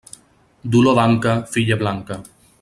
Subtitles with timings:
[0.75, 2.21] Dolor d'anca, filla blanca.